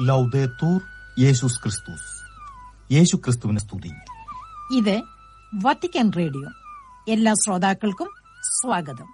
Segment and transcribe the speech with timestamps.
[0.00, 0.80] ലൗദേത്തൂർ
[1.18, 2.22] യേശുസ് ക്രിസ്തുസ്
[2.92, 3.90] യേശു ക്രിസ്തുവിനെ സ്തുതി.
[4.76, 5.02] ഇത്
[5.54, 6.50] വത്തിക്കാൻ റേഡിയോ.
[7.12, 8.10] എല്ലാ ശ്രോതാക്കൾക്കും
[8.42, 9.12] സ്വാഗതം.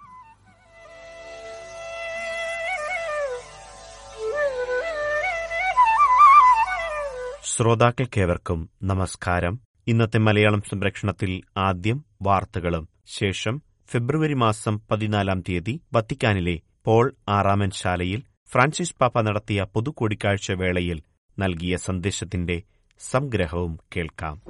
[7.45, 9.61] ശ്രോതാക്കൾക്കേവർക്കും നമസ്കാരം.
[9.87, 18.95] ഇന്നത്തെ മലയാളം സംരക്ഷണത്തിൽ ആദ്യം വാർത്തകളും ശേഷം ഫെബ്രുവരി മാസം പതിനാലാം തീയതി വത്തിക്കാനിലെ പോൾ ആറാമൻ ശാലയിൽ ഫ്രാൻസിസ്
[19.01, 21.03] പാപ്പ നടത്തിയ പൊതുകൂടിക്കാഴ്ച വേളയിൽ
[21.39, 22.63] നൽകിയ സന്ദേശത്തിന്റെ
[23.01, 24.43] സംഗ്രഹവും കേൾക്കാം.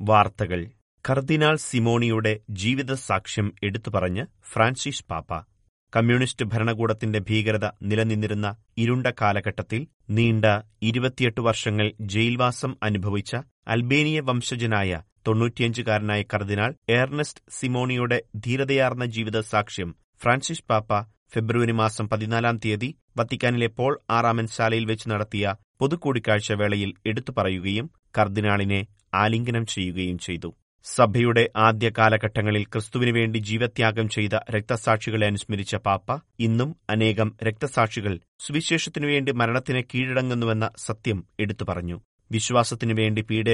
[0.00, 0.66] വാർത്തകൾ.
[1.08, 5.44] കർദിനാൾ സിമോണിയുടെ ജീവിത സാക്ഷ്യം എടുത്തു പറഞ്ഞ് ഫ്രാൻസിസ് പാപ്പ.
[5.96, 10.44] കമ്മ്യൂണിസ്റ്റ് ഭരണകൂടത്തിന്റെ ഭീകരത നിലനിന്നിരുന്ന ഇരുണ്ട കാലഘട്ടത്തിൽ നീണ്ട
[10.82, 13.36] ഇരുപത്തിയെട്ട് വർഷങ്ങൾ ജയിൽവാസം അനുഭവിച്ച
[13.68, 19.90] അൽബേനിയ വംശജനായ തൊണ്ണൂറ്റിയഞ്ചുകാരനായ കർദിനാൾ ഏർണസ്റ്റ് സിമോണിയുടെ ധീരതയാർന്ന ജീവിത സാക്ഷ്യം
[20.22, 20.92] ഫ്രാൻസിസ് പാപ്പ
[21.34, 25.48] ഫെബ്രുവരി മാസം പതിനാലാം തീയതി വത്തിക്കാനിലെ പോൾ ആറാമൻ ശാലയിൽ വെച്ച് നടത്തിയ
[25.80, 27.86] പൊതുകൂടിക്കാഴ്ച വേളയിൽ എടുത്തു പറയുകയും
[28.18, 28.80] കർദിനാളിനെ
[29.14, 30.50] ആലിംഗനം ചെയ്യുകയും ചെയ്തു.
[30.86, 36.08] സഭയുടെ ആദ്യ കാലഘട്ടങ്ങളിൽ ക്രിസ്തുവിനു വേണ്ടി ജീവത്യാഗം ചെയ്ത രക്തസാക്ഷികളെ അനുസ്മരിച്ച പാപ്പ
[36.46, 38.14] ഇന്നും അനേകം രക്തസാക്ഷികൾ
[38.46, 41.98] സുവിശേഷത്തിനുവേണ്ടി മരണത്തിന് കീഴടങ്ങുന്നുവെന്ന സത്യം എടുത്തു പറഞ്ഞു.
[42.30, 43.48] വിശ്വാസത്തിനു വേണ്ടി പീഡ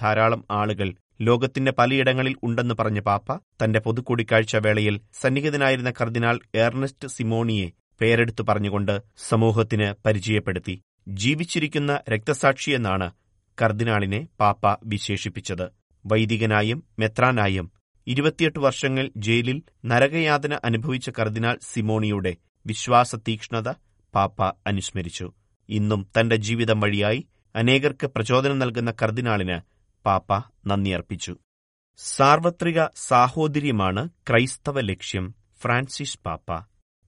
[0.00, 0.88] ധാരാളം ആളുകൾ
[1.20, 7.68] ലോകത്തിന്റെ പലയിടങ്ങളിൽ ഉണ്ടെന്ന് പറഞ്ഞ പാപ്പ തന്റെ പൊതുകൂടിക്കാഴ്ച വേളയിൽ സന്നിഹിതനായിരുന്ന കർദിനാൾ ഏർണസ്റ്റ് സിമോണിയെ
[8.00, 10.74] പേരെടുത്തു പറഞ്ഞുകൊണ്ട് സമൂഹത്തിന് പരിചയപ്പെടുത്തി.
[11.08, 13.10] ജീവിച്ചിരിക്കുന്ന രക്തസാക്ഷിയെന്നാണ്
[13.58, 15.66] കർദിനാളിനെ പാപ്പ വിശേഷിപ്പിച്ചത്.
[16.04, 17.72] വൈദികനായും മെത്രാനായും
[18.06, 22.32] ഇരുപത്തിയെട്ട് വർഷങ്ങൾ ജയിലിൽ നരകയാതന അനുഭവിച്ച കർദിനാൾ സിമോണിയുടെ
[22.66, 23.68] വിശ്വാസ തീക്ഷ്ണത
[24.14, 25.32] പാപ്പ അനുസ്മരിച്ചു.
[25.68, 27.20] ഇന്നും തന്റെ ജീവിതം വഴിയായി
[27.56, 29.56] അനേകർക്ക് പ്രചോദനം നൽകുന്ന കർദിനാളിന്
[30.06, 31.36] പാപ്പ നന്ദി അർപ്പിച്ചു.
[31.98, 36.64] സാർവത്രിക സാഹോദര്യമാണ് ക്രൈസ്തവ ലക്ഷ്യം ഫ്രാൻസിസ് പാപ്പ.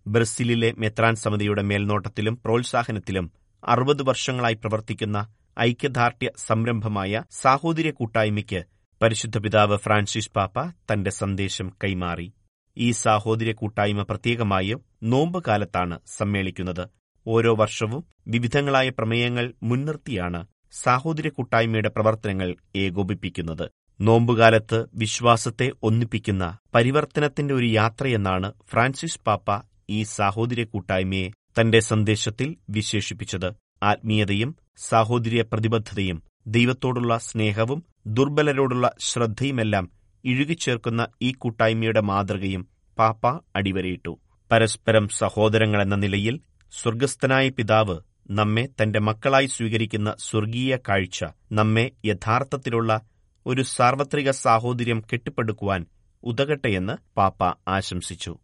[0.06, 3.32] ബ്രസീലിലെ മെത്രാൻ സമിതിയുടെ മേൽനോട്ടത്തിലും പ്രോത്സാഹനത്തിലും
[3.64, 5.18] അറുപത് വർഷങ്ങളായി പ്രവർത്തിക്കുന്ന
[5.60, 8.64] ഐക്യദാർഢ്യ സംരംഭമായ സാഹോദര്യ കൂട്ടായ്മയ്ക്ക്
[9.02, 12.32] പരിശുദ്ധ പിതാവ് ഫ്രാൻസിസ് പാപ്പ തന്റെ സന്ദേശം കൈമാറി.
[12.76, 17.03] ഈ സാഹോദര്യ കൂട്ടായ്മ പ്രത്യേകമായും നോമ്പ് കാലത്താണ് സമ്മേളിക്കുന്നത്.
[17.26, 20.40] ഓരോ വർഷവും വിവിധങ്ങളായ പ്രമേയങ്ങൾ മുൻനിർത്തിയാണ്
[20.74, 23.66] സാഹോദര്യ കൂട്ടായ്മയുടെ പ്രവർത്തനങ്ങൾ ഏകോപിപ്പിക്കുന്നത്.
[24.00, 29.48] നോമ്പുകാലത്ത് വിശ്വാസത്തെ ഒന്നിപ്പിക്കുന്ന പരിവർത്തനത്തിന്റെ ഒരു യാത്രയെന്നാണ് ഫ്രാൻസിസ് പാപ്പ
[29.90, 33.48] ഈ സാഹോദര്യ കൂട്ടായ്മയെ തന്റെ സന്ദേശത്തിൽ വിശേഷിപ്പിച്ചത്.
[33.82, 34.50] ആത്മീയതയും
[34.88, 39.86] സാഹോദര്യ പ്രതിബദ്ധതയും ദൈവത്തോടുള്ള സ്നേഹവും ദുർബലരോടുള്ള ശ്രദ്ധയുമെല്ലാം
[40.24, 42.62] ഇഴുകിച്ചേർക്കുന്ന ഈ കൂട്ടായ്മയുടെ മാതൃകയും
[42.98, 43.24] പാപ്പ
[43.56, 44.12] അടിവരയിട്ടു.
[44.50, 46.34] പരസ്പരം സഹോദരങ്ങളെന്ന നിലയിൽ
[46.82, 47.96] സ്വർഗസ്ഥനായ പിതാവ്
[48.30, 53.00] നമ്മെ തന്റെ മക്കളായി സ്വീകരിക്കുന്ന സ്വർഗീയ കാഴ്ച നമ്മെ യഥാർത്ഥത്തിലുള്ള
[53.46, 55.86] ഒരു സാർവത്രിക സാഹോദര്യം കെട്ടിപ്പടുക്കുവാൻ
[56.22, 58.38] ഉതകട്ടെയെന്ന് പാപ്പ ആശംസിച്ചു.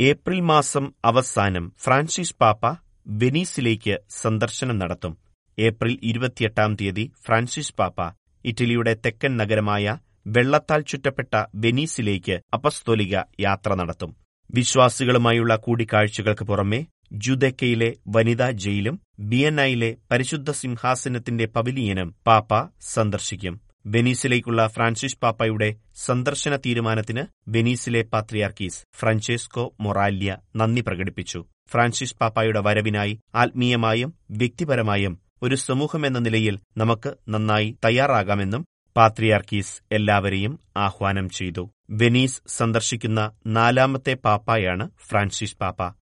[0.00, 2.76] ഏപ്രിൽ മാസം അവസാനം ഫ്രാൻസിസ് പാപ്പ
[3.06, 5.18] വെനീസിലേക്ക് സന്ദർശനം നടത്തും.
[5.58, 8.10] ഏപ്രിൽ ഇരുപത്തിയെട്ടാം തീയതി ഫ്രാൻസിസ് പാപ്പ
[8.44, 14.16] ഇറ്റലിയുടെ തെക്കൻ നഗരമായ വെള്ളത്താൽ ചുറ്റപ്പെട്ട വെനീസിലേക്ക് അപസ്തോലിക യാത്ര നടത്തും.
[14.50, 23.60] വിശ്വാസികളുമായുള്ള കൂടിക്കാഴ്ചകൾക്ക് പുറമെ ജുദക്കയിലെ വനിതാ ജയിലും ബിയന്നയിലെ പരിശുദ്ധ സിംഹാസനത്തിന്റെ പവിലിയനും പാപ്പ സന്ദർശിക്കും.
[23.86, 31.44] വെനീസിലേക്കുള്ള ഫ്രാൻസിസ് പാപ്പയുടെ സന്ദർശന തീരുമാനത്തിന് വെനീസിലെ പാത്രിയാർക്കീസ് ഫ്രാൻചെസ്കോ മൊറാലിയ നന്ദി പ്രകടിപ്പിച്ചു.
[31.68, 38.62] ഫ്രാൻസിസ് പാപ്പായുടെ വരവിനായി ആത്മീയമായും വ്യക്തിപരമായും ഒരു സമൂഹമെന്ന നിലയിൽ നമുക്ക് നന്നായി തയ്യാറാകാമെന്നും
[38.96, 41.70] പാത്രിയാർക്കീസ് എല്ലാവരെയും ആഹ്വാനം ചെയ്തു.
[41.90, 46.03] വെനീസ് സന്ദർശിക്കുന്ന നാലാമത്തെ പാപ്പായാണ് ഫ്രാൻസിസ് പാപ്പ.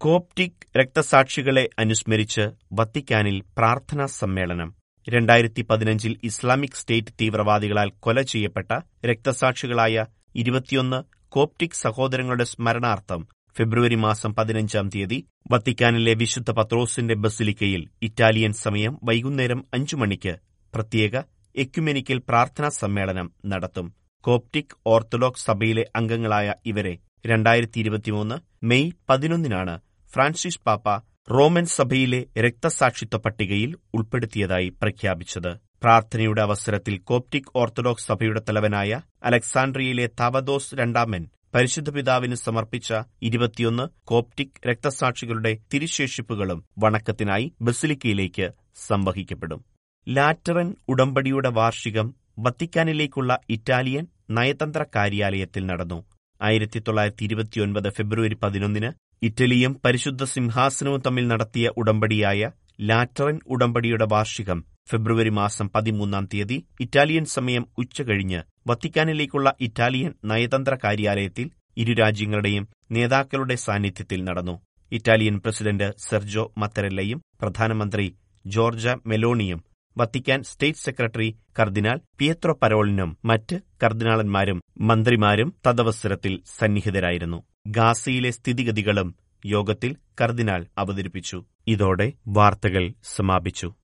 [0.00, 4.68] കോപ്റ്റിക് രക്തസാക്ഷികളെ അനുസ്മരിച്ച് വത്തിക്കാനിൽ പ്രാർത്ഥനാ സമ്മേളനം.
[5.08, 8.70] രണ്ടായിരത്തി പതിനഞ്ചിൽ ഇസ്ലാമിക് സ്റ്റേറ്റ് തീവ്രവാദികളാൽ കൊല ചെയ്യപ്പെട്ട
[9.04, 10.04] രക്തസാക്ഷികളായ
[10.34, 13.22] ഇരുപത്തിയൊന്ന് കോപ്റ്റിക് സഹോദരങ്ങളുടെ സ്മരണാർത്ഥം
[13.56, 15.18] ഫെബ്രുവരി മാസം പതിനഞ്ചാം തീയതി
[15.52, 20.34] വത്തിക്കാനിലെ വിശുദ്ധ പത്രോസിന്റെ ബസിലിക്കയിൽ ഇറ്റാലിയൻ സമയം വൈകുന്നേരം അഞ്ചു മണിക്ക്
[20.74, 21.14] പ്രത്യേക
[21.54, 23.86] എക്യുമെനിക്കൽ പ്രാർത്ഥനാ സമ്മേളനം നടത്തും.
[24.24, 26.94] കോപ്റ്റിക് ഓർത്തഡോക്സ് സഭയിലെ അംഗങ്ങളായ ഇവരെ
[27.26, 28.36] രണ്ടായിരത്തി ഇരുപത്തിമൂന്ന്
[28.66, 29.74] മെയ് പതിനൊന്നിനാണ്
[30.14, 30.88] ഫ്രാൻസിസ് പാപ്പ
[31.30, 35.56] റോമൻ സഭയിലെ രക്തസാക്ഷിത്വ പട്ടികയിൽ ഉൾപ്പെടുത്തിയതായി പ്രഖ്യാപിച്ചത്.
[35.82, 45.58] പ്രാർത്ഥനയുടെ അവസരത്തിൽ കോപ്റ്റിക് ഓർത്തഡോക്സ് സഭയുടെ തലവനായ അലക്സാണ്ട്രിയയിലെ തവദോസ് രണ്ടാമൻ പരിശുദ്ധ പിതാവിന് സമർപ്പിച്ച ഇരുപത്തിയൊന്ന് കോപ്റ്റിക് രക്തസാക്ഷികളുടെ
[45.74, 48.50] തിരുശേഷിപ്പുകളും വണക്കത്തിനായി ബസിലിക്കയിലേക്ക്
[48.86, 49.64] സംവഹിക്കപ്പെടും.
[50.08, 56.04] ലാറ്ററൻ ഉടമ്പടിയുടെ വാർഷികം വത്തിക്കാനിലേക്കുള്ള ഇറ്റാലിയൻ നയതന്ത്ര കാര്യാലയത്തിൽ നടന്നു.
[56.42, 58.90] ആയിരത്തി തൊള്ളായിരത്തി ഇരുപത്തിയൊൻപത് ഫെബ്രുവരി പതിനൊന്നിന്
[59.22, 62.50] ഇറ്റലിയും പരിശുദ്ധ സിംഹാസനവും തമ്മിൽ നടത്തിയ ഉടമ്പടിയായ
[62.80, 64.58] ലാറ്ററൻ ഉടമ്പടിയുടെ വാർഷികം
[64.90, 74.24] ഫെബ്രുവരി മാസം പതിമൂന്നാം തീയതി ഇറ്റാലിയൻ സമയം ഉച്ചകഴിഞ്ഞ് വത്തിക്കാനിലേക്കുള്ള ഇറ്റാലിയൻ നയതന്ത്ര കാര്യാലയത്തിൽ ഇരു രാജ്യങ്ങളുടെയും നേതാക്കളുടെ സാന്നിധ്യത്തിൽ
[74.24, 74.54] നടന്നു.
[74.92, 78.06] ഇറ്റാലിയൻ പ്രസിഡന്റ് സെർജോ മത്തരല്ലയും പ്രധാനമന്ത്രി
[78.46, 79.60] ജോർജ മെലോണിയും
[79.96, 81.28] വത്തിക്കാൻ സ്റ്റേറ്റ് സെക്രട്ടറി
[81.58, 87.38] കർദിനാൾ പിയത്രോ പരോളിനും മറ്റ് കർദിനാളന്മാരും മന്ത്രിമാരും തദവസരത്തിൽ സന്നിഹിതരായിരുന്നു.
[87.66, 89.14] ഗാസയിലെ സ്ഥിതിഗതികളും
[89.46, 91.44] യോഗത്തിൽ കർദിനാൾ അവതരിപ്പിച്ചു.
[91.66, 93.74] ഇതോടെ വാർത്തകൾ സമാപിച്ചു.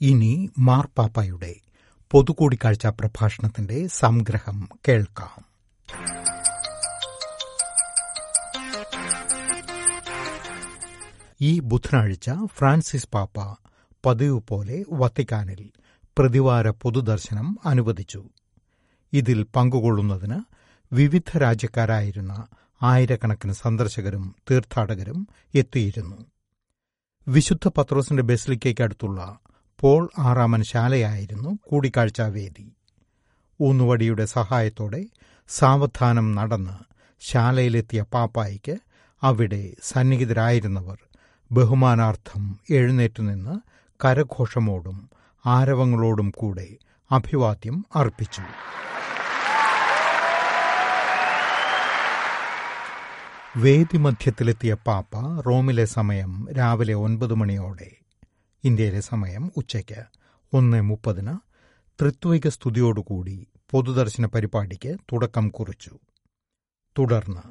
[0.00, 1.54] ഇനി മാർപ്പാപ്പയുടെ
[2.10, 5.54] പൊതുകൂടിക്കാഴ്ച പ്രഭാഷണത്തിന്റെ സംഗ്രഹം കേൾക്കാം.
[11.40, 13.56] ഈ ബുധനാഴ്ച ഫ്രാൻസിസ് പാപ്പ
[14.06, 15.70] പതിവ് പോലെ വത്തിക്കാനിൽ
[16.18, 18.24] പ്രതിവാര പൊതുദർശനം അനുവദിച്ചു.
[19.12, 20.40] ഇതിൽ പങ്കുകൊള്ളുന്നതിന്
[20.92, 22.46] വിവിധ രാജ്യക്കാരായിരുന്ന
[22.82, 26.16] ആയിരക്കണക്കിന് സന്ദർശകരും തീർത്ഥാടകരും എത്തിയിരുന്നു.
[27.28, 29.38] വിശുദ്ധ പത്രോസിന്റെ ബെസ്ലിക്കയ്ക്കടുത്തുള്ള
[29.80, 32.72] പോൾ ആറാമൻ ശാലയായിരുന്നു കൂടിക്കാഴ്ചാ വേദി.
[33.60, 35.04] ഊന്നുവടിയുടെ സഹായത്തോടെ
[35.48, 36.76] സാവധാനം നടന്ന്
[37.20, 38.76] ശാലയിലെത്തിയ പാപ്പായിക്ക്
[39.22, 40.98] അവിടെ സന്നിഹിതരായിരുന്നവർ
[41.52, 43.60] ബഹുമാനാർത്ഥം എഴുന്നേറ്റുനിന്ന്
[44.04, 45.10] കരഘോഷമോടും
[45.46, 46.68] ആരവങ്ങളോടും കൂടെ
[47.12, 48.42] അഭിവാദ്യം അർപ്പിച്ചു.
[53.54, 55.12] വേദിമധ്യത്തിലെത്തിയ പാപ്പ
[55.46, 57.90] റോമിലെ സമയം രാവിലെ ഒൻപത് മണിയോടെ
[58.64, 60.00] ഇന്ത്യയിലെ സമയം ഉച്ചയ്ക്ക്
[60.52, 61.34] ഒന്ന് മുപ്പതിന്
[61.98, 63.36] ത്രിത്വിക സ്തുതിയോടുകൂടി
[63.72, 65.94] പൊതുദർശന പരിപാടിക്ക് തുടക്കം കുറിച്ചു
[66.96, 67.44] തുടർന്ന്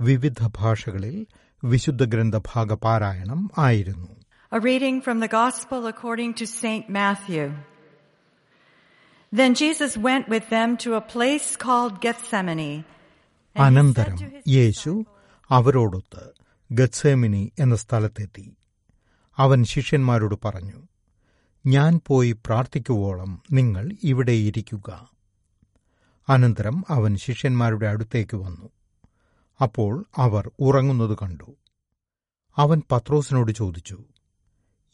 [0.00, 1.16] വിവിധ ഭാഷകളിൽ
[1.62, 2.36] വിശുദ്ധ ഗ്രന്ഥ
[2.86, 4.10] പാരായണം ആയിരുന്നു
[4.52, 6.84] A reading from the Gospel according to St.
[6.88, 7.44] Matthew.
[9.32, 12.74] Then Jesus went with them to a place called Gethsemane.
[13.56, 14.18] അനന്തരം
[14.48, 14.92] യേശു
[15.54, 16.32] അവരോടൊത്ത്
[16.72, 18.56] ഗത്സേമിനി എന്ന സ്ഥലത്തെത്തി.
[19.36, 20.88] അവൻ ശിഷ്യന്മാരോട് പറഞ്ഞു
[21.66, 25.10] ഞാൻ പോയി പ്രാർത്ഥിക്കുവോളം നിങ്ങൾ ഇവിടെ ഇരിക്കുക.
[26.28, 28.68] അനന്തരം അവൻ ശിഷ്യന്മാരുടെ അടുത്തേക്ക് വന്നു.
[29.62, 31.56] അപ്പോൾ അവർ ഉറങ്ങുന്നത് കണ്ടു.
[32.56, 34.04] അവൻ പത്രോസിനോട് ചോദിച്ചു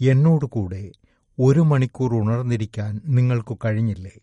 [0.01, 0.93] എന്നോട് കൂടെ
[1.39, 4.19] ഒരു മണിക്കൂർ ഉണർന്നിരിക്കാൻ നിങ്ങൾക്കു കഴിഞ്ഞില്ലേ?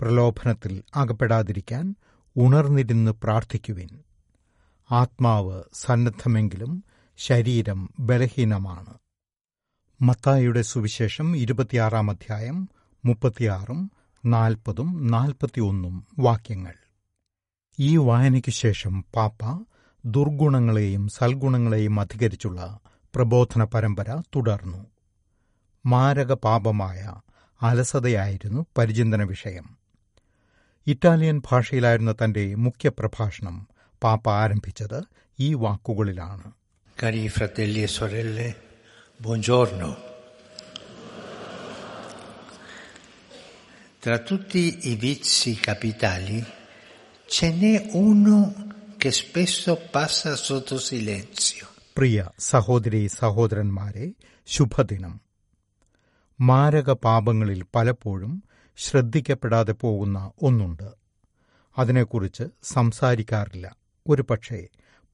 [0.00, 1.94] പ്രലോഭനത്തിൽ അകപ്പെടാതിരിക്കാൻ
[2.36, 3.88] ഉണർന്നിരുന്ന് പ്രാർത്ഥിക്കുവിൻ.
[4.90, 6.84] ആത്മാവ് സന്നദ്ധമെങ്കിലും
[7.16, 8.94] ശരീരം ബലഹീനമാണ്.
[10.02, 12.68] മത്തായിയുടെ സുവിശേഷം ഇരുപത്തിയാറാം അധ്യായം
[13.04, 13.90] മുപ്പത്തിയാറും
[14.26, 16.74] നാൽപ്പതും നാൽപ്പത്തിയൊന്നും വാക്യങ്ങൾ.
[17.78, 19.64] ഈ വായനയ്ക്ക് ശേഷം പാപ്പ
[20.04, 22.78] ദുർഗുണങ്ങളെയും സൽഗുണങ്ങളെയും അധികരിച്ചുള്ള
[23.14, 24.86] പ്രബോധന പരമ്പര തുടർന്നു.
[25.86, 27.14] മാരക പാപമായ
[27.62, 29.76] അലസതയായിരുന്നു പരിചിന്തന വിഷയം.
[30.86, 33.71] ഇറ്റാലിയൻ ഭാഷയിലായിരുന്ന തന്റെ മുഖ്യ പ്രഭാഷണം
[34.04, 34.98] പാപ്പ ആരംഭിച്ചത്
[35.38, 36.48] ഈ വാക്കുകളിലാണ്
[36.96, 38.48] Cari fratelli e sorelle,
[39.20, 39.88] buongiorno.
[44.02, 46.38] Tra tutti i vizi capitali
[47.28, 48.36] ce n'è uno
[48.96, 51.64] che spesso passa sotto silenzio.
[51.96, 52.18] പ്രിയ
[52.52, 54.06] സഹോദരി സഹോദരന്മാരെ
[54.48, 55.14] ശുഭദിനം
[56.38, 58.32] മാരക പാപങ്ങളിൽ പലപ്പോഴും
[58.78, 60.88] ശ്രദ്ധിക്കപ്പെടാതെ പോകുന്ന ഒന്നുണ്ട്
[61.76, 62.44] അതിനെക്കുറിച്ച്
[62.74, 63.66] സംസാരിക്കാറില്ല
[64.08, 64.68] ഒരുപക്ഷെ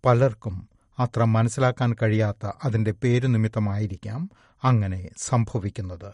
[0.05, 0.69] പലർക്കും
[0.99, 4.31] അത്ര മനസ്സിലാക്കാൻ കഴിയാത്ത അതിന്റെ പേരുനിമിത്തമായിരിക്കാം
[4.65, 6.13] അങ്ങനെ സംഭവിക്കുന്നത്.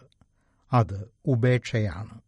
[0.72, 2.20] അത് ഉപേക്ഷയാണ്.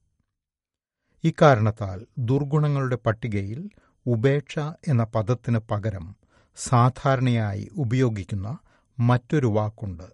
[1.24, 3.70] ഇക്കാരണത്താൽ ദുർഗുണങ്ങളുടെ പട്ടികയിൽ
[4.06, 6.16] ഉപേക്ഷ എന്ന പദത്തിന് പകരം
[6.56, 8.58] സാധാരണയായി ഉപയോഗിക്കുന്ന
[8.98, 10.04] മറ്റൊരു വാക്കുണ്ട്.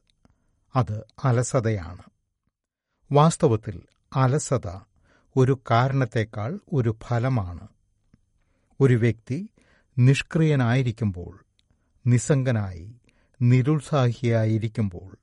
[0.77, 2.03] അത് അലസതയാണ്.
[3.13, 4.81] വാസ്തവത്തിൽ അലസത
[5.37, 7.69] ഒരു കാരണത്തേക്കാൾ ഒരു ഫലമാണ്.
[8.81, 9.49] ഒരു വ്യക്തി
[9.99, 11.45] നിഷ്ക്രിയനായിരിക്കുമ്പോൾ
[12.07, 12.95] നിസ്സംഗനായി
[13.43, 15.19] നിരുത്സാഹിയായിരിക്കുമ്പോൾ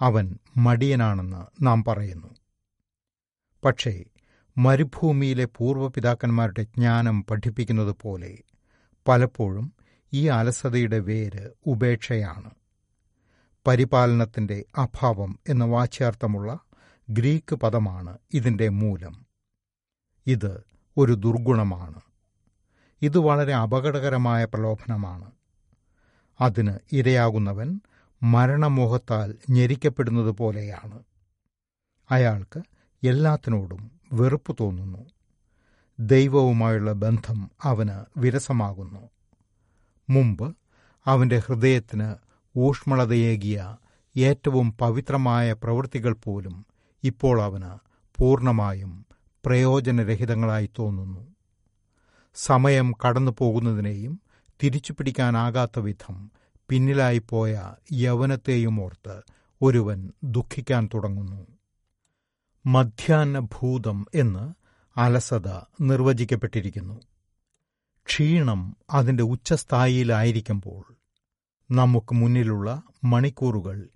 [0.00, 2.28] അവൻ മടിയനാണെന്ന് നാം പറയുന്നു.
[3.64, 4.04] പക്ഷേ
[4.58, 8.38] മരുഭൂമിയിലെ പൂർവപിതാക്കന്മാരുടെ ജ്ഞാനം പഠിപ്പിക്കുന്നത് പോലെ
[9.08, 9.72] പലപ്പോഴും
[10.12, 12.50] ഈ അലസതയുടെ വേര് ഉപേക്ഷയാണ്.
[13.66, 16.58] പരിപാലനത്തിന്റെ അഭാവം എന്ന വാച്യാർത്ഥമുള്ള
[17.10, 19.26] ഗ്രീക്ക് പദമാണ് ഇതിന്റെ മൂലം.
[20.26, 20.64] ഇത്
[20.96, 22.00] ഒരു ദുർഗുണമാണ്.
[23.02, 25.30] ഇത് വളരെ അപകടകരമായ പ്രലോഭനമാണ്.
[26.40, 27.80] അതിന് ഇരയാകുന്നവൻ
[28.22, 31.02] മരണമോഹത്താൽ ഞെരിക്കപ്പെടുന്നത് പോലെയാണ്.
[32.10, 32.62] അയാൾക്ക്
[33.06, 35.06] എല്ലാത്തിനോടും വെറുപ്പ് തോന്നുന്നു.
[36.00, 39.10] ദൈവവുമായുള്ള ബന്ധം അവന് വിരസമാകുന്നു.
[40.10, 40.56] മുമ്പ്
[41.06, 42.14] അവന്റെ ഹൃദയത്തിന്
[42.58, 43.76] ഊഷ്മളതയേകിയ
[44.16, 46.66] ഏറ്റവും പവിത്രമായ പ്രവൃത്തികൾ പോലും
[47.04, 47.78] ഇപ്പോൾ അവന്
[48.20, 49.06] പൂർണമായും
[49.44, 51.33] പ്രയോജനരഹിതങ്ങളായി തോന്നുന്നു.
[52.34, 54.20] സമയം കടന്നു പോകുന്നതിനെയും
[54.62, 56.30] തിരിച്ചു പിടിക്കാനാകാത്ത വിധം
[56.68, 59.22] പിന്നിലായിപ്പോയ യൗവനത്തെയും ഓർത്ത്
[59.62, 61.46] ഒരുവൻ ദുഃഖിക്കാൻ തുടങ്ങുന്നു.
[62.66, 64.54] മധ്യാഹ്ന ഭൂതം എന്ന്
[65.00, 65.48] അലസത
[65.80, 67.00] നിർവചിക്കപ്പെട്ടിരിക്കുന്നു.
[68.06, 70.96] ക്ഷീണം അതിന്റെ ഉച്ചസ്ഥായിയിലായിരിക്കുമ്പോൾ
[71.70, 73.88] നമുക്ക് മുന്നിലുള്ള മണിക്കൂറുകൾ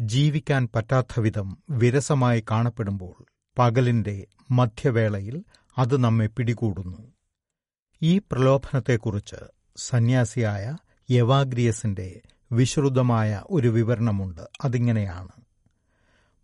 [0.00, 3.26] ജീവിക്കാൻ പറ്റാത്ത വിധം വിരസമായി കാണപ്പെടുമ്പോൾ
[3.58, 5.44] പകലിന്റെ മധ്യവേളയിൽ
[5.78, 7.13] അത് നമ്മെ പിടികൂടുന്നു.
[8.04, 9.36] ഈ പ്രലോഭനത്തെക്കുറിച്ച്
[9.76, 10.76] സന്യാസിയായ
[11.10, 12.20] യവാഗ്രിയസിന്റെ
[12.52, 14.40] വിശ്രുതമായ ഒരു വിവരണമുണ്ട്.
[14.64, 15.28] അതിങ്ങനെയാണ്.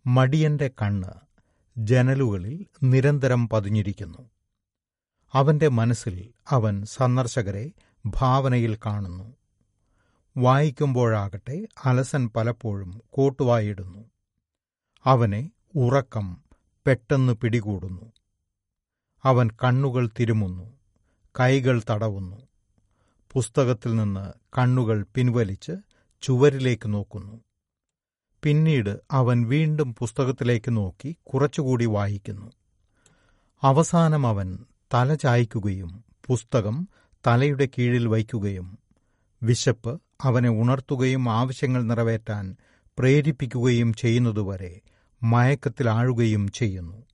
[0.05, 1.07] മടിയന്റെ കണ്ണ്
[1.77, 4.29] ജനലുകളിൽ നിരന്തരം പതിഞ്ഞിരിക്കുന്നു.
[5.33, 7.71] അവന്റെ മനസ്സിൽ അവൻ സന്ദർശകരെ
[8.05, 9.35] ഭാവനയിൽ കാണുന്നു.
[10.37, 14.05] വായിക്കുമ്പോഴാകട്ടെ അലസൻ പലപ്പോഴും കോട്ടുവായിടുന്നു.
[15.05, 16.43] അവനെ ഉറക്കം
[16.87, 18.11] പെട്ടെന്ന് പിടികൂടുന്നു.
[19.23, 20.80] അവൻ കണ്ണുകൾ തിരുമുന്നു.
[21.39, 22.37] കൈകൾ തടവുന്നു.
[23.31, 25.71] പുസ്തകത്തിൽ നിന്ന് കണ്ണുകൾ പിൻവലിച്ച്
[26.21, 27.41] ചുവരിലേക്ക് നോക്കുന്നു.
[28.43, 32.51] പിന്നീട് അവൻ വീണ്ടും പുസ്തകത്തിലേക്ക് നോക്കി കുറച്ചുകൂടി വായിക്കുന്നു.
[33.63, 36.87] അവസാനം അവൻ തല ചായ്ക്കുകയും പുസ്തകം
[37.27, 38.79] തലയുടെ കീഴിൽ വയ്ക്കുകയും
[39.43, 42.55] വിശപ്പ് അവനെ ഉണർത്തുകയും ആവശ്യങ്ങൾ നിറവേറ്റാൻ
[42.99, 44.81] പ്രേരിപ്പിക്കുകയും ചെയ്യുന്നതുവരെ
[45.23, 47.05] മയക്കത്തിലാഴുകയും ചെയ്യുന്നു.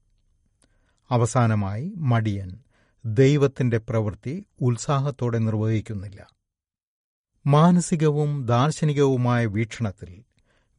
[1.12, 2.60] അവസാനമായി മടിയൻ
[3.14, 6.28] ദൈവത്തിന്റെ പ്രവൃത്തി ഉത്സാഹത്തോടെ നിർവഹിക്കുന്നില്ല.
[7.48, 10.24] മാനസികവും ദാർശനികവുമായ വീക്ഷണത്തിൽ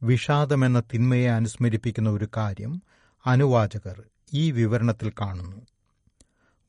[0.03, 2.83] വിഷാദമെന്ന തിന്മയെ അനുസ്മരിപ്പിക്കുന്ന ഒരു കാര്യം
[3.25, 5.61] അനുവാചകർ ഈ വിവരണത്തിൽ കാണുന്നു.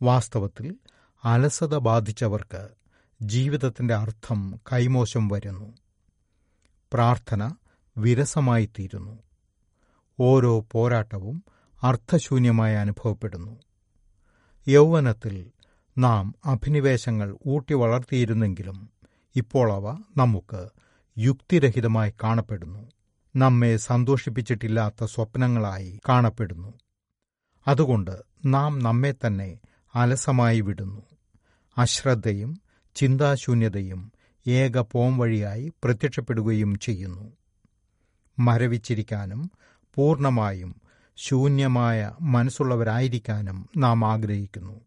[0.02, 0.74] വാസ്തവത്തിൽ
[1.24, 2.68] അലസത ബാധിച്ചവർക്ക്
[3.22, 5.76] ജീവിതത്തിന്റെ അർത്ഥം കൈമോശം വരുന്നു.
[6.92, 7.52] പ്രാർത്ഥന
[7.98, 9.18] വിരസമായിത്തീരുന്നു.
[10.20, 11.44] ഓരോ പോരാട്ടവും
[11.82, 13.60] അർത്ഥശൂന്യമായി അനുഭവപ്പെടുന്നു.
[14.68, 15.50] യൗവനത്തിൽ
[15.98, 18.90] നാം അഭിനിവേശങ്ങൾ ഊട്ടി വളർത്തിയിരുന്നെങ്കിലും
[19.36, 20.68] ഇപ്പോൾ അവ നമുക്ക്
[21.18, 22.90] യുക്തിരഹിതമായി കാണപ്പെടുന്നു.
[23.36, 26.74] നമ്മെ സന്തോഷിപ്പിച്ചിട്ടില്ലാത്ത സ്വപ്നങ്ങളായി കാണപ്പെടുന്നു.
[27.68, 29.58] അതുകൊണ്ട് നാം നമ്മെ തന്നെ
[29.94, 31.02] അലസമായി വിടുന്നു.
[31.78, 32.60] അശ്രദ്ധയും
[32.94, 34.12] ചിന്താശൂന്യതയും
[34.46, 37.32] ഏക പോംവഴിയായി പ്രത്യക്ഷപ്പെടുകയും ചെയ്യുന്നു.
[38.38, 39.50] മരവിച്ചിരിക്കാനും
[39.94, 40.79] പൂർണമായും
[41.22, 44.80] ശൂന്യമായ മനസ്സുള്ളവരായിരിക്കാനും നാം ആഗ്രഹിക്കുന്നു.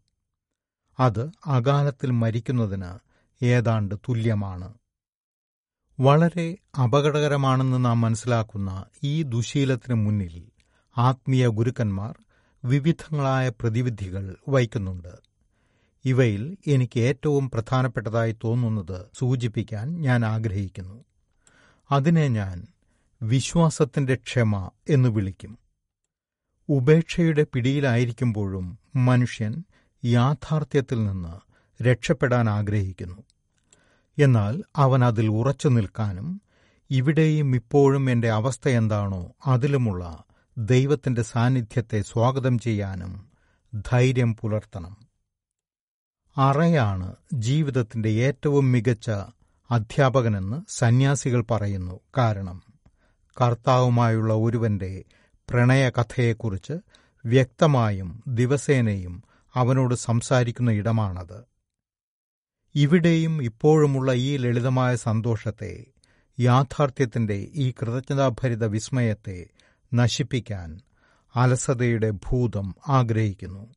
[1.00, 2.98] അത് അകാലത്തിൽ മരിക്കുന്നതിന്
[3.44, 4.74] ഏതാണ്ട് തുല്യമാണ്.
[6.00, 10.48] വളരെ അപകടകരമാണെന്ന് നാം മനസ്സിലാക്കുന്ന ഈ ദുശീലത്തിന് മുന്നിൽ
[10.96, 12.18] ആത്മീയ ഗുരുക്കന്മാർ
[12.64, 15.08] വിവിധങ്ങളായ പ്രതിവിധികൾ വയ്ക്കുന്നുണ്ട്
[16.04, 21.04] ഇവയിൽ എനിക്ക് ഏറ്റവും പ്രധാനപ്പെട്ടതായി തോന്നുന്നത് സൂചിപ്പിക്കാൻ ഞാൻ ആഗ്രഹിക്കുന്നു.
[21.90, 22.66] അതിനെ ഞാൻ
[23.22, 25.63] വിശ്വാസത്തിന്റെ ക്ഷമ എന്ന് വിളിക്കും.
[26.68, 29.64] ഉപേക്ഷയുടെ പിടിയിലായിരിക്കുമ്പോഴും മനുഷ്യൻ
[30.04, 31.34] യാഥാർത്ഥ്യത്തിൽ നിന്ന്
[31.82, 33.22] രക്ഷപ്പെടാൻ ആഗ്രഹിക്കുന്നു.
[34.18, 36.40] എന്നാൽ അവൻ അതിൽ ഉറച്ചു നിൽക്കാനും
[36.90, 40.24] ഇവിടെയും ഇപ്പോഴും എന്റെ അവസ്ഥ എന്താണോ അതിലുമുള്ള
[40.58, 43.28] ദൈവത്തിന്റെ സാന്നിധ്യത്തെ സ്വാഗതം ചെയ്യാനും
[43.92, 44.96] ധൈര്യം പുലർത്തണം.
[46.36, 49.10] അറയാണ് ജീവിതത്തിന്റെ ഏറ്റവും മികച്ച
[49.70, 52.00] അധ്യാപകനെന്ന് സന്യാസികൾ പറയുന്നു.
[52.18, 52.62] കാരണം
[53.40, 55.04] കർത്താവുമായുള്ള ഒരുവന്റെ
[55.50, 56.72] പ്രണയകഥയെക്കുറിച്ച്
[57.26, 59.22] വ്യക്തമായും ദിവസേനയും
[59.54, 61.44] അവനോട് സംസാരിക്കുന്ന ഇടമാണത്.
[62.74, 65.86] ഇവിടെയും ഇപ്പോഴുമുള്ള ഈ ലളിതമായ സന്തോഷത്തെ
[66.40, 69.46] യാഥാർത്ഥ്യത്തിന്റെ ഈ കൃതജ്ഞതാഭരിത വിസ്മയത്തെ
[69.94, 70.80] നശിപ്പിക്കാൻ
[71.36, 73.74] അലസതയുടെ ഭൂതം ആഗ്രഹിക്കുന്നു.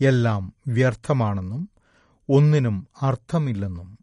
[0.00, 1.68] എല്ലാം വ്യർത്ഥമാണെന്നും
[2.28, 3.98] ഒന്നിനും അർത്ഥമില്ലെന്നും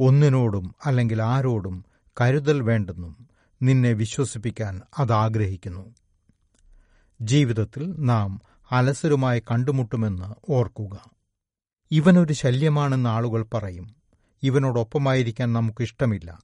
[0.00, 1.84] ഒന്നിനോടും അല്ലെങ്കിൽ ആരോടും
[2.20, 3.27] കരുതൽ വേണ്ടെന്നും
[3.62, 5.94] നിന്നെ വിശ്വസിപ്പിക്കാൻ അതാഗ്രഹിക്കുന്നു.
[7.22, 8.40] ജീവിതത്തിൽ നാം
[8.72, 11.10] അലസരുമായി കണ്ടുമുട്ടുമെന്ന് ഓർക്കുക.
[11.90, 13.94] ഇവനൊരു ശല്യമാണെന്ന് ആളുകൾ പറയും.
[14.42, 16.42] ഇവനോടൊപ്പമായിരിക്കാൻ നമുക്കിഷ്ടമില്ല.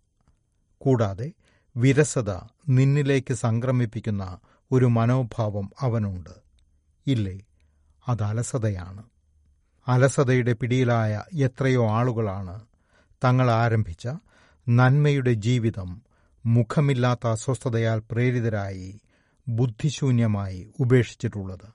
[0.79, 1.33] കൂടാതെ
[1.77, 2.33] വിരസത
[2.69, 4.39] നിന്നിലേക്ക് സംക്രമിപ്പിക്കുന്ന
[4.73, 6.31] ഒരു മനോഭാവം അവനുണ്ട്.
[7.07, 7.41] ഇല്ലേ
[8.09, 9.03] അത് അലസതയാണ്
[9.89, 12.61] അലസതയുടെ പിടിയിലായ എത്രയോ ആളുകളാണ്
[13.25, 14.09] തങ്ങൾ ആരംഭിച്ച
[14.69, 16.03] നന്മയുടെ ജീവിതം
[16.47, 19.01] മുഖമില്ലാത്ത അസ്വസ്ഥതയാൽ പ്രേരിതരായി
[19.49, 21.69] ബുദ്ധിശൂന്യമായി ഉപേക്ഷിച്ചിട്ടുള്ളത്.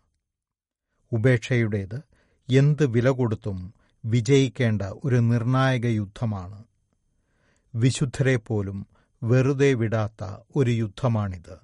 [1.12, 2.04] ഉപേക്ഷയുടേത്
[2.50, 3.74] എന്ത് വില കൊടുത്തും
[4.06, 6.64] വിജയിക്കേണ്ട ഒരു നിർണായക യുദ്ധമാണ്.
[7.76, 8.88] വിശുദ്ധരെ പോലും
[9.24, 11.60] വെറുതെ വിടാത്ത ഒരു യുദ്ധമാണിത്.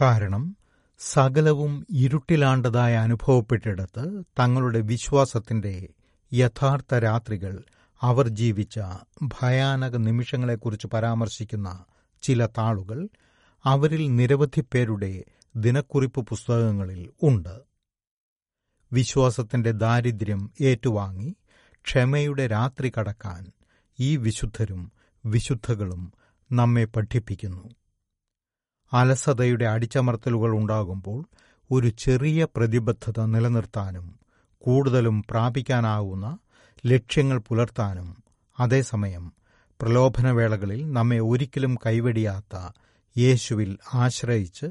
[0.00, 0.56] കാരണം
[0.98, 5.88] സകലവും ഇരുട്ടിലാണ്ടതായി അനുഭവപ്പെട്ടിടത്ത് തങ്ങളുടെ വിശ്വാസത്തിന്റെ
[6.32, 7.64] യഥാർത്ഥ രാത്രികൾ
[8.02, 8.80] അവർ ജീവിച്ച
[9.22, 11.84] ഭയാനക നിമിഷങ്ങളെക്കുറിച്ച് പരാമർശിക്കുന്ന
[12.22, 13.08] ചില താളുകൾ
[13.64, 15.24] അവരിൽ നിരവധി പേരുടെ
[15.56, 17.60] ദിനക്കുറിപ്പ് പുസ്തകങ്ങളിൽ ഉണ്ട്.
[18.92, 21.36] വിശ്വാസത്തിന്റെ ദാരിദ്ര്യം ഏറ്റുവാങ്ങി
[21.84, 23.52] ക്ഷമയുടെ രാത്രി കടക്കാൻ
[24.00, 24.92] ഈ വിശുദ്ധരും
[25.26, 26.12] വിശുദ്ധകളും
[26.52, 27.68] നമ്മെ പഠിപ്പിക്കുന്നു.
[28.92, 31.28] അലസതയുടെ അടിച്ചമർത്തലുകൾ ഉണ്ടാകുമ്പോൾ
[31.70, 34.20] ഒരു ചെറിയ പ്രതിബദ്ധത നിലനിർത്താനും
[34.58, 36.38] കൂടുതലും പ്രാപിക്കാനാവുന്ന
[36.86, 38.24] ലക്ഷ്യങ്ങൾ പുലർത്താനും
[38.60, 39.35] അതേസമയം
[39.80, 42.72] പ്രലോഭനവേളകളിൽ നമ്മെ ഒരിക്കലും കൈവെടിയാത്ത
[43.18, 44.66] യേശുവിൽ ആശ്രയിച്ച്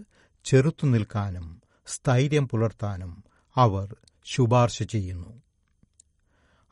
[0.46, 3.24] ചെറുത്തുനിൽക്കാനും സ്ഥൈര്യം പുലർത്താനും
[3.56, 3.96] അവർ
[4.26, 5.42] ശുപാർശ ചെയ്യുന്നു.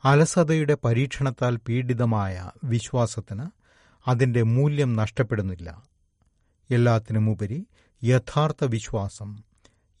[0.04, 3.46] അലസതയുടെ പരീക്ഷണത്താൽ പീഡിതമായ വിശ്വാസത്തിന്
[4.08, 5.82] അതിന്റെ മൂല്യം നഷ്ടപ്പെടുന്നില്ല.
[6.70, 7.66] എല്ലാത്തിനുമുപരി
[8.04, 9.42] യഥാർത്ഥ വിശ്വാസം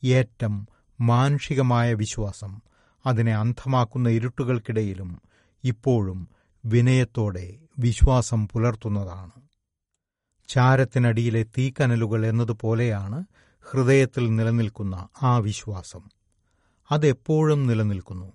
[0.04, 0.68] ഏറ്റം
[1.00, 2.62] മാനുഷികമായ വിശ്വാസം
[3.06, 5.22] അതിനെ അന്ധമാക്കുന്ന ഇരുട്ടുകൾക്കിടയിലും
[5.64, 6.28] ഇപ്പോഴും
[6.64, 9.30] വിനയത്തോടെ വിശ്വാസം പുലർത്തുന്നതാണ്.
[10.48, 13.24] ചാരത്തിനടിയിലെ തീക്കനലുകൾ എന്നതുപോലെയാണ്
[13.70, 16.00] ഹൃദയത്തിൽ നിലനിൽക്കുന്ന ആ വിശ്വാസം.
[16.90, 18.32] അതെപ്പോഴും നിലനിൽക്കുന്നു.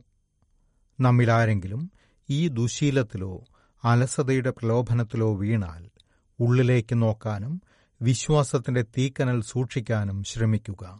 [0.99, 1.91] നമ്മിലാരെങ്കിലും
[2.29, 3.43] ഈ ദുശീലത്തിലോ
[3.83, 5.89] അലസതയുടെ പ്രലോഭനത്തിലോ വീണാൽ
[6.39, 7.61] ഉള്ളിലേക്ക് നോക്കാനും
[8.01, 10.99] വിശ്വാസത്തിന്റെ തീക്കനൽ സൂക്ഷിക്കാനും ശ്രമിക്കുക.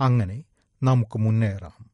[0.00, 0.44] അങ്ങനെ
[0.82, 1.90] നമുക്ക് മുന്നേറാം.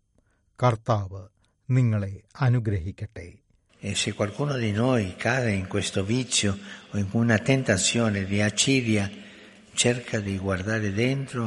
[0.62, 1.28] കർത്താവ്
[1.70, 3.38] നിങ്ങളെ അനുഗ്രഹിക്കട്ടെ.
[3.82, 6.50] E se qualcuno di noi cade in questo vizio
[6.92, 9.04] o in una tentazione di acidia,
[9.74, 11.42] cerca di guardare dentro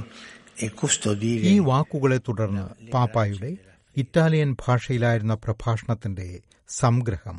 [0.64, 3.52] e custodire ഈ വാക്കുകളെ തുടർന്ന് പാപ്പായുടെ
[3.96, 6.28] ഇറ്റാലിയൻ ഭാഷയിലായിരുന്ന പ്രഭാഷണത്തിന്റെ
[6.70, 7.38] സംഗ്രഹം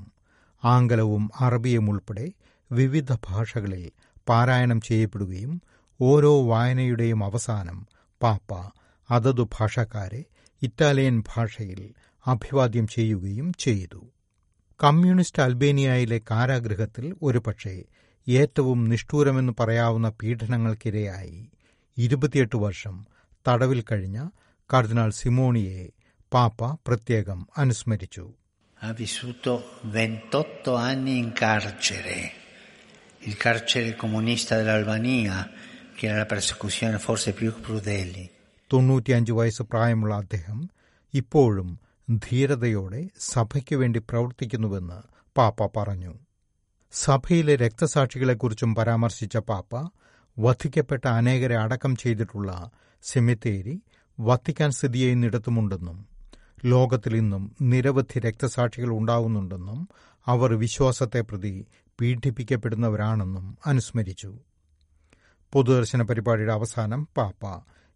[0.62, 2.26] ആംഗലവും അറബിയും ഉൾപ്പെടെ
[2.70, 3.84] വിവിധ ഭാഷകളിൽ
[4.28, 5.52] പാരായണം ചെയ്യപ്പെടുകയും
[6.00, 7.78] ഓരോ വായനയുടെയും അവസാനം
[8.20, 8.50] പാപ്പ
[9.10, 10.22] അതതു ഭാഷക്കാരെ
[10.62, 11.80] ഇറ്റാലിയൻ ഭാഷയിൽ
[12.26, 14.00] അഭിവാദ്യം ചെയ്യുകയും ചെയ്തു.
[14.80, 17.76] കമ്മ്യൂണിസ്റ്റ് അൽബേനിയയിലെ കാരാഗൃഹത്തിൽ ഒരുപക്ഷെ
[18.26, 21.36] ഏറ്റവും നിഷ്ഠൂരമെന്ന് പറയാവുന്ന പീഡനങ്ങൾക്കിരയായി
[21.96, 22.96] ഇരുപത്തിയെട്ട് വർഷം
[23.46, 24.18] തടവിൽ കഴിഞ്ഞ
[24.70, 25.84] കർദിനാൾ സിമോണിയെ
[26.32, 28.26] പാപ്പ പ്രത്യേകം അനുസ്മരിച്ചു
[28.80, 29.52] ha vissuto
[29.90, 32.16] 28 anni in carcere,
[33.22, 35.36] il carcere comunista dell'Albania,
[35.94, 38.24] che era la persecuzione forse più crudele.
[38.70, 40.58] തൊണ്ണൂറ്റിയഞ്ച് വയസ്സ് പ്രായമുള്ള അദ്ദേഹം
[41.14, 41.68] ഇപ്പോഴും
[42.08, 44.98] ധീരതയോടെ സഭയ്ക്ക് വേണ്ടി പ്രവർത്തിക്കുന്നുവെന്ന്
[45.36, 46.12] പാപ്പ പറഞ്ഞു.
[46.92, 49.72] സഭയിലെ രക്തസാക്ഷികളെക്കുറിച്ചും പരാമർശിച്ച പാപ്പ
[50.38, 52.70] വധിക്കപ്പെട്ട അനേകരെ അടക്കം ചെയ്തിട്ടുള്ള
[53.02, 53.74] സെമിത്തേരി
[54.20, 55.98] വത്തിക്കാൻ സ്ഥിതി ചെയ്യുന്നിടത്തുമുണ്ടെന്നും
[56.64, 59.80] ലോകത്തിൽ ഇന്നും നിരവധി രക്തസാക്ഷികൾ ഉണ്ടാവുന്നുണ്ടെന്നും
[60.26, 61.54] അവർ വിശ്വാസത്തെ പ്രതി
[61.98, 64.30] പീഡിപ്പിക്കപ്പെടുന്നവരാണെന്നും അനുസ്മരിച്ചു.
[65.52, 67.42] പൊതുദർശന പരിപാടിയുടെ അവസാനം പാപ്പ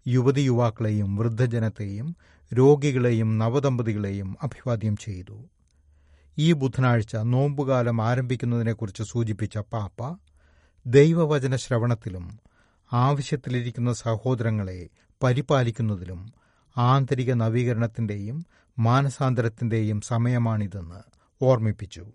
[0.07, 2.09] യുവതി യുവാക്കളെയും വൃദ്ധജനത്തെയും
[2.55, 5.45] രോഗികളെയും നവദമ്പതികളെയും അഭിവാദ്യം ചെയ്തു.
[6.39, 10.17] ഈ ബുധനാഴ്ച നോമ്പുകാലം ആരംഭിക്കുന്നതിനെക്കുറിച്ച് സൂചിപ്പിച്ച പാപ്പ
[10.87, 12.39] ദൈവവചന ശ്രവണത്തിലും
[12.93, 14.89] ആവശ്യത്തിലിരിക്കുന്ന സഹോദരങ്ങളെ
[15.23, 16.33] പരിപാലിക്കുന്നതിലും
[16.77, 18.47] ആന്തരിക നവീകരണത്തിന്റെയും
[18.79, 21.01] മാനസാന്തരത്തിന്റെയും സമയമാണിതെന്ന്
[21.45, 22.07] ഓർമ്മിപ്പിച്ചു.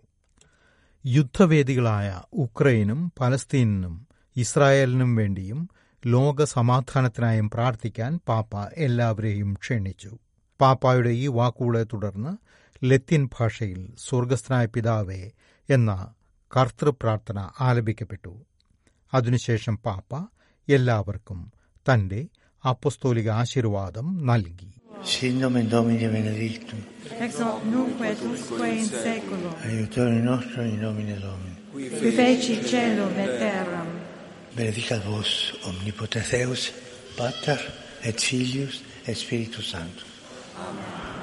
[1.06, 5.68] യുദ്ധവേദികളായ ഉക്രൈനും പലസ്തീനിനും ഇസ്രായേലിനും വേണ്ടിയും
[6.02, 10.12] ലോക സമാധാനത്തിനായും പ്രാർത്ഥിക്കാൻ പാപ്പ എല്ലാവരെയും ക്ഷണിച്ചു
[10.60, 12.32] പാപ്പായുടെ ഈ വാക്കുകളെ തുടർന്ന്
[12.82, 15.20] ലത്തീൻ ഭാഷയിൽ സ്വർഗസ്ഥനായ പിതാവേ
[15.68, 15.90] എന്ന
[16.52, 18.34] കർത്തൃപ്രാർത്ഥന ആലപിക്കപ്പെട്ടു
[19.12, 20.12] അതിനുശേഷം പാപ്പ
[20.68, 21.40] എല്ലാവർക്കും
[21.86, 22.22] തന്റെ
[22.64, 24.70] അപ്പസ്തോലിക ആശീർവാദം നൽകി
[25.06, 26.78] Sin nomen Domini benedictum,
[27.18, 29.52] Ex hoc nunc et usque in seculum.
[29.64, 31.54] aiutore nostro in nomine Domini.
[31.94, 33.88] Qui feci cielo e terram.
[34.56, 36.72] benedica vos, omnipotenteus,
[37.16, 37.60] Pater
[38.02, 40.06] et Filius et Spiritus Sanctus.
[40.56, 41.15] Amen.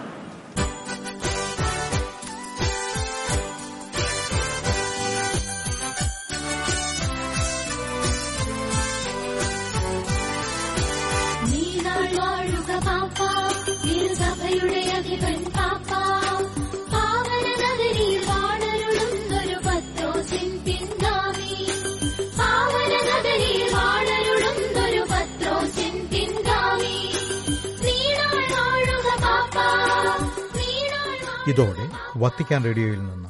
[31.53, 33.29] ഇതോടെ Vatican റേഡിയോയിൽ നിന്ന്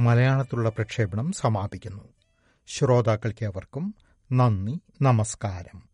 [0.00, 2.04] മലയാളത്തിലുള്ള പ്രക്ഷേപണം സമാപിക്കുന്നു.
[2.66, 3.94] ശ്രോതാക്കൾക്ക് അവർക്കും
[4.32, 5.87] നന്ദി നമസ്കാരം.